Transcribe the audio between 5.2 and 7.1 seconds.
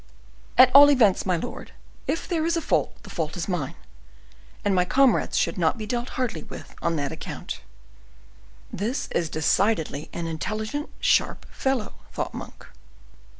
should not be dealt hardly with on